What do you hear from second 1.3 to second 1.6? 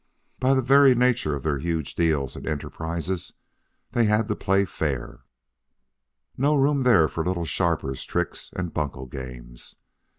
of their